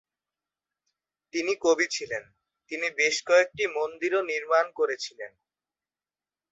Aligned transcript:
তিনি 1.33 1.53
কবি 1.61 1.87
ছিলেন, 1.91 2.23
তিনি 2.71 2.87
বেশ 2.99 3.15
কয়েকটি 3.27 3.63
মন্দিরও 3.77 4.21
নির্মাণ 4.23 4.65
করেছিলেন। 4.75 5.31